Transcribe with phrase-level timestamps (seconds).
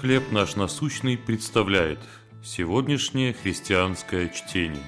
[0.00, 2.00] «Хлеб наш насущный» представляет
[2.42, 4.82] сегодняшнее христианское чтение.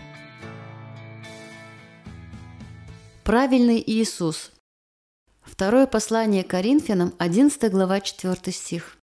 [3.23, 4.53] Правильный Иисус.
[5.43, 8.99] Второе послание Коринфянам, 11 глава, 4 стих.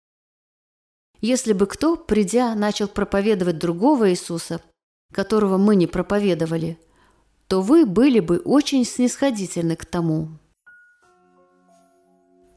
[1.21, 4.61] Если бы кто, придя, начал проповедовать другого Иисуса,
[5.13, 6.77] которого мы не проповедовали,
[7.47, 10.37] то вы были бы очень снисходительны к тому.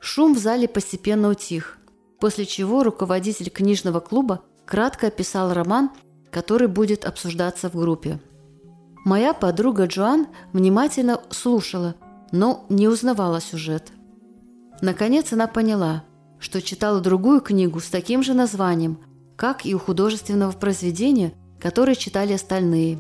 [0.01, 1.79] Шум в зале постепенно утих,
[2.21, 5.91] после чего руководитель книжного клуба кратко описал роман,
[6.31, 8.21] который будет обсуждаться в группе.
[9.05, 11.95] Моя подруга Джоан внимательно слушала,
[12.33, 13.93] но не узнавала сюжет.
[14.81, 16.05] Наконец она поняла,
[16.39, 18.99] что читала другую книгу с таким же названием,
[19.37, 22.99] как и у художественного произведения, которое читали остальные.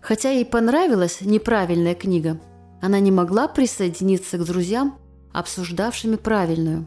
[0.00, 2.38] Хотя ей понравилась неправильная книга,
[2.80, 4.98] она не могла присоединиться к друзьям,
[5.32, 6.86] обсуждавшими правильную.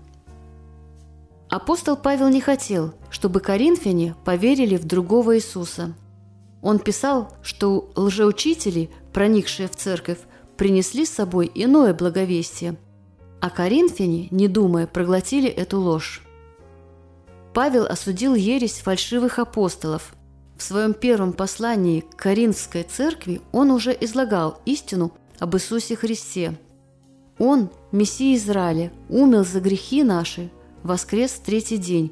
[1.49, 5.93] Апостол Павел не хотел, чтобы коринфяне поверили в другого Иисуса.
[6.61, 10.19] Он писал, что лжеучители, проникшие в церковь,
[10.57, 12.77] принесли с собой иное благовестие,
[13.41, 16.21] а коринфяне, не думая, проглотили эту ложь.
[17.53, 20.13] Павел осудил ересь фальшивых апостолов.
[20.57, 26.57] В своем первом послании к Коринфской церкви он уже излагал истину об Иисусе Христе–
[27.39, 30.51] он, Мессия Израиля, умер за грехи наши,
[30.83, 32.11] воскрес третий день,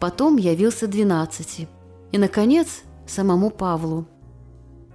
[0.00, 1.68] потом явился двенадцати,
[2.12, 4.06] и, наконец, самому Павлу.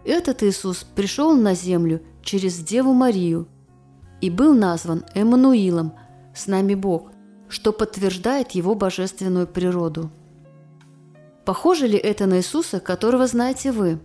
[0.05, 3.47] Этот Иисус пришел на землю через Деву Марию
[4.21, 5.93] и был назван Эммануилом,
[6.33, 7.11] с нами Бог,
[7.49, 10.11] что подтверждает его божественную природу.
[11.45, 13.99] Похоже ли это на Иисуса, которого знаете вы?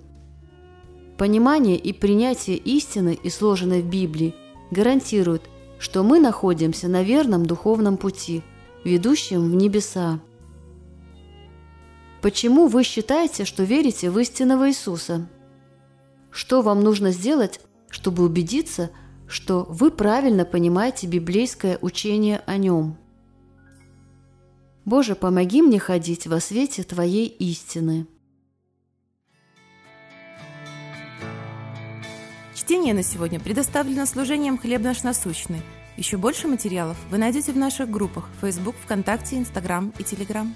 [1.19, 4.35] Понимание и принятие истины, изложенной в Библии,
[4.71, 5.43] гарантируют,
[5.79, 8.43] что мы находимся на верном духовном пути,
[8.85, 10.21] ведущем в небеса.
[12.21, 15.29] Почему вы считаете, что верите в истинного Иисуса?
[16.31, 17.61] Что вам нужно сделать,
[17.91, 18.91] чтобы убедиться,
[19.27, 22.97] что вы правильно понимаете библейское учение о нем?
[24.85, 28.07] Боже, помоги мне ходить во свете Твоей истины.
[32.55, 35.63] Чтение на сегодня предоставлено служением «Хлеб наш насущный».
[35.97, 40.55] Еще больше материалов вы найдете в наших группах Facebook, ВКонтакте, Инстаграм и Телеграм.